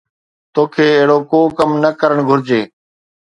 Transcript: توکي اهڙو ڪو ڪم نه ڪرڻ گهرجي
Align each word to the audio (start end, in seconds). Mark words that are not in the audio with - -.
توکي 0.53 0.87
اهڙو 0.97 1.17
ڪو 1.31 1.39
ڪم 1.57 1.69
نه 1.83 1.89
ڪرڻ 1.99 2.17
گهرجي 2.27 2.61